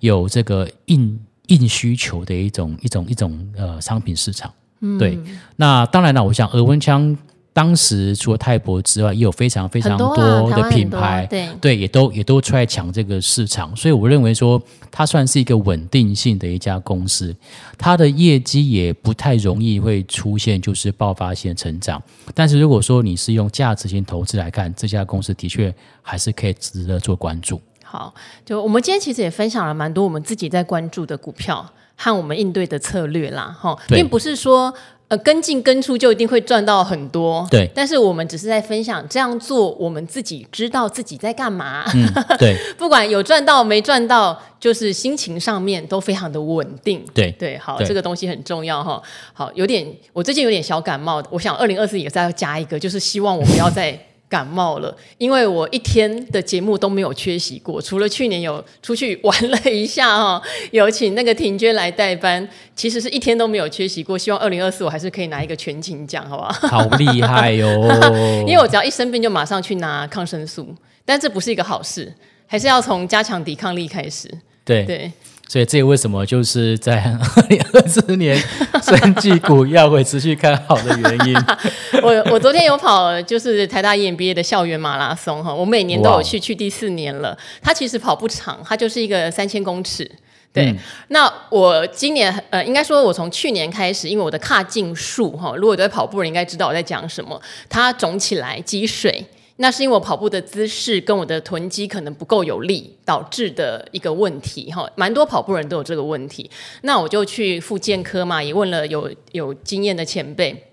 [0.00, 4.52] 有这个硬硬需求的一种一种一种呃商品市场。
[4.80, 5.16] 嗯，对。
[5.56, 7.16] 那当然了，我想耳温枪。
[7.52, 13.74] 当时除了泰博之外，也有非常非常多的品牌，对对，也都也都出来抢这个市场。
[13.74, 17.34] 所以我认为说，它算是一个稳定性的一家公司，
[17.76, 22.00] 它的业绩也不太容易会出现就是爆发性成长。
[22.34, 27.60] 但是如果说你是用价值型投资来看，这家公司的确还是可以值得做关注。
[27.82, 34.72] 好，就我们今天其实也分享了蛮多我们自己在关注的股票和我们应对的策略啦，哈，并不是说。
[35.10, 37.68] 呃，跟进跟出就一定会赚到很多，对。
[37.74, 41.84] 但是我们只是在分享这样做，我们自己知道自己在干嘛。
[41.94, 42.06] 嗯，
[42.38, 42.56] 对。
[42.78, 47.04] 不管有赚到没赚到，就是心情上面都非常的稳定。
[47.12, 49.02] 对对，好，对这个东西很重要哈。
[49.32, 53.98] 好，有点，我最近有点小感冒，我想二零二四也再要加一个，就是希望我不要在。
[54.30, 64.16] 感冒了，因为我一天的节目都没有缺席过，除了去年有出去玩了一下哈， 有请那个婷娟来代班，其实是一天都没有缺席过。
[64.16, 66.78] 希望二零二四我还是可以拿一个全勤奖，好不好？
[66.78, 68.44] 好厉害哟、哦！
[68.46, 70.72] 因为我只要一生病就马上去拿抗生素，
[71.04, 72.14] 但这不是一个好事，
[72.46, 74.30] 还是要从加强抵抗力开始。
[74.64, 75.10] 对对。
[75.50, 77.02] 所以这为什么就是在
[77.34, 78.40] 二零二四年，
[78.80, 81.36] 生技股要会持续看好的原因。
[82.04, 87.36] 我我昨天有跑，就是台大 EMBA 的校园马拉松哈，我每年都有去，去第四年了。
[87.60, 90.08] 它其实跑不长，它就是一个三千公尺。
[90.52, 90.76] 对，嗯、
[91.08, 99.26] 那我今年呃，应该说我从去年开始，因为我的髂胫束哈，如果在跑步的人应该知道我在讲什么，它肿起来积水。
[99.62, 106.50] 那是因为我跑步的姿势跟我的臀肌可能不够有力导致的一个问题哈，蛮多跑步人都有这个问题。
[106.80, 110.72] 那我就去复健科嘛，也问了有有经验的前辈。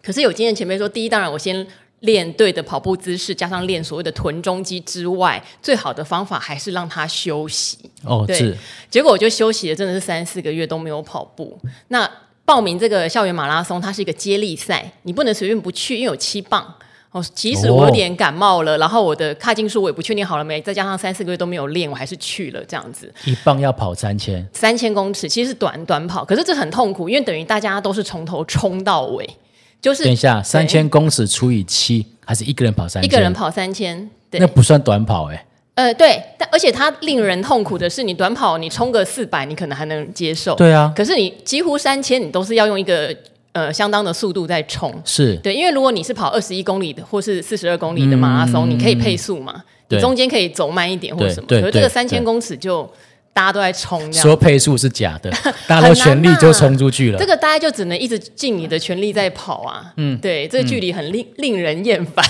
[0.00, 1.66] 可是有经验前辈说，第一，当然我先
[2.00, 7.76] 练对的跑步姿势，加上练所谓的臀中肌之外，最好的方法还是让他休息。
[8.04, 8.54] 哦，对。
[8.88, 11.58] 结果我就休息了，真的是三四个月都没有跑步。
[11.88, 12.08] 那
[12.44, 16.72] 报名这个校园马拉松，它是一个接力赛，你不能随便不去，因为有七棒。
[17.10, 23.10] 哦，即使我有点感冒了，哦、然后我的髂胫束我也不确定好了没，再加上三四个月都没有练，我还是去了这样子。
[23.24, 29.26] 一棒要跑三千，三千公尺其实是短短跑，可是这很痛苦，因为等于大家都是从头冲到尾，
[29.80, 33.10] 就是等一下三千公尺除以七，还是一个人跑三千？
[33.10, 35.44] 一个人跑三千，对，那不算短跑哎、欸。
[35.76, 43.16] 呃，对，但而且它令人痛苦的是，你短跑你冲个四百，你可能还能接受，对啊，可是你几乎三千，你都是要用一个。
[43.58, 51.48] 呃，相当的速度在冲，是对，因为如果你是跑二十一公里的，或是四十二公里的马拉松，嗯、你可以配速嘛，你中间可以走慢一点或者什么。
[51.48, 52.88] 可是这个三千公尺就
[53.32, 55.28] 大家都在冲，说配速是假的，
[55.66, 57.18] 大家都全力就冲出去了。
[57.18, 62.24] 这个大家就只能一直尽你的全力在跑啊，嗯，对，这个距离很令令人厌烦。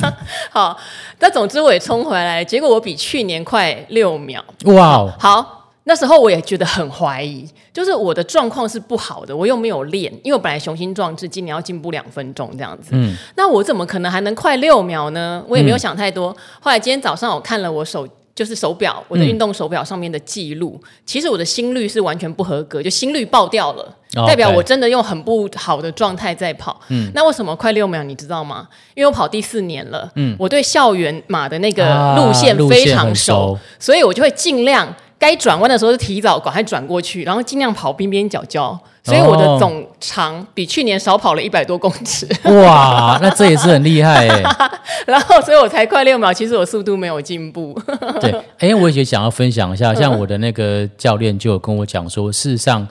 [0.00, 0.12] 嗯、
[0.52, 0.78] 好，
[1.18, 5.57] 那总之我也冲回来，结果我比去年快六秒，哇、哦，好。
[5.88, 12.90] 那时候我也觉得很怀疑，就是我的状况是不好的，我又没有练，因为我本来雄心壮志，今年要进步两分钟这样子。
[12.92, 15.42] 嗯，那我怎么可能还能快六秒呢？
[15.48, 16.28] 我也没有想太多。
[16.28, 23.82] 嗯、后来今天早上我看了我手，就是手表，我的运动手表上面的记录，嗯、其实我的心率是完全不合格，就心率爆掉了，
[24.16, 26.78] 哦、代表我真的用很不好的状态在跑。
[26.88, 28.02] 嗯，那为什么快六秒？
[28.02, 28.68] 你知道吗？
[28.94, 34.94] 因为我跑第四年了，嗯，我对校园马的那个路线非常熟，啊、所以我就会尽量。
[35.18, 42.26] 该转弯的时候就提早赶快转过去，然后尽量跑边边角角，所以我的总长比去年少跑了一百多公尺。
[42.44, 44.42] 哇，那这也是很厉害哎。
[45.06, 47.76] 然后，所以我才快六秒，其实我速度没有进步。
[48.20, 52.86] 对， 哎，我也想要分享一下，像我的那个教练就有跟我讲说，事实上，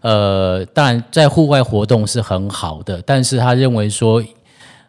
[0.00, 4.22] 呃，当然在户外活动是很好的，但是他认为说。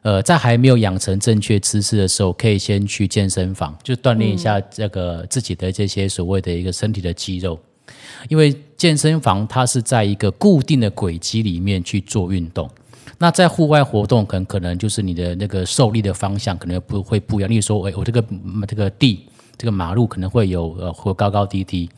[0.06, 7.60] 呃，在还没有养成正确姿势的时候，可以先去健身房，就锻炼一下这个自己的这些所谓的一个身体的肌肉。
[8.30, 12.70] 因为健身房它是在一个固定的轨迹里面去做运动，
[13.18, 17.50] 那在户外活动，可能可能就是你的那个受力的方向可能不会不一样。
[17.50, 18.24] 例如说，我我这个
[18.68, 19.26] 这个地
[19.58, 21.90] 这个马路可能会有呃会高高低低，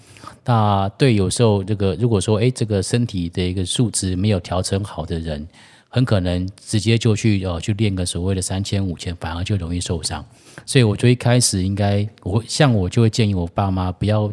[0.45, 5.45] 那对有时候这个如果说哎这个身体的一个素质没有调整好的人。
[5.89, 10.23] 很可能直接就去呃去练个所谓的三千五千，反而就容易受伤。
[10.65, 14.31] 所以我就一开始应该我像我就会建议我爸妈不要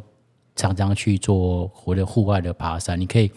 [0.56, 3.30] 常常去做或者户外的爬山，你可以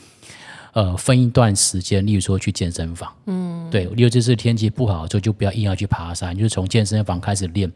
[0.74, 7.72] 呃分一段时间，例如说去健身房，嗯，对，尤其是天气不好的时候，就不要硬要去爬山，就是从健身房开始练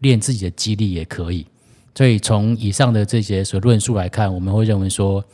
[0.00, 1.46] 练自己的肌力也可以。
[1.94, 5.24] 所以从以上的这些所论述来看，我们会认为说。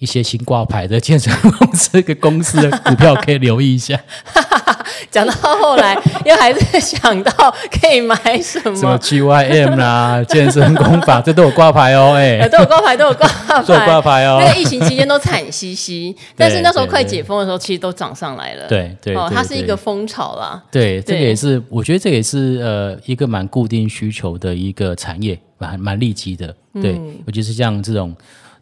[0.00, 3.98] 一些新挂牌的健身公司的公司的股票可以留意一下。
[5.10, 7.32] 讲到后来，又还是想到
[7.70, 8.76] 可以买什么？
[8.76, 14.38] 什么 GYM 啦， 健身工法，这都有挂牌哦，哎，都有挂牌，都有挂牌，都有挂牌哦。
[14.40, 18.66] 那个疫情期间都惨兮兮， 但是那时候快解封的时候，其实都涨上来了。
[18.68, 20.62] 对对，哦，它是一个风潮啦。
[20.70, 26.54] 对，这个也是，我觉得这也是呃一个蛮固定需求的一个产业，蛮蛮利基的。
[26.80, 26.92] 对，
[27.26, 28.14] 尤其是像这种。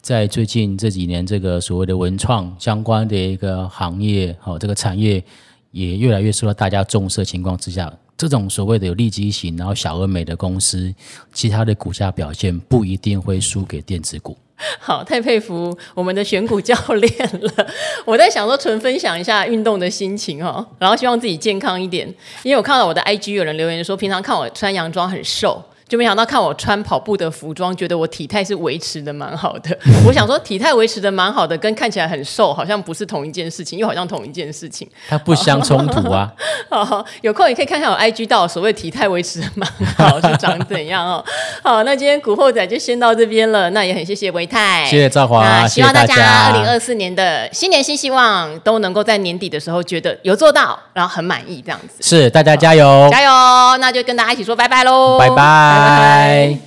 [0.08, 5.22] 在最近这几年，这个所谓的文创相关的一个行业，好，这个产业
[5.70, 10.90] 也越来越受到大家重视的情况之下，这种所谓的有利基型，然后小而美的公司，
[11.34, 14.34] 其他的股价表现不一定会输给电子股。
[14.80, 17.66] 好，太佩服我们的选股教练了。
[18.06, 22.08] 我在想说，纯分享一下运动的心情哦，然后希望自己健康一点，
[22.42, 25.62] 因为我看到我的 IG 有人留言说，平常看我穿洋装很瘦。
[25.88, 29.76] 就没想到看我穿跑步的服装，觉得我体态是维持的蛮好的。
[30.06, 34.86] 我想说，体态维持的蛮好的，跟看起来很瘦好像不是同一件事情，又好像同一件事情。
[35.08, 36.30] 它不相冲突啊。
[36.68, 39.66] 好，有空也可以看看我 IG 到所谓体态维持的蛮
[39.96, 41.24] 好是长怎样哦。
[41.64, 43.70] 好，那今天古惑仔就先到这边了。
[43.70, 52.02] 那也很谢谢维泰，谢谢赵华，希望大家二零二四年的新年新希望都能够在年底的时候觉得有做到，然后很满意这样子。
[52.02, 53.78] 是，大家加油，加油！
[53.78, 55.36] 那就跟大家一起说拜拜喽，拜拜。
[55.36, 56.58] 拜嗨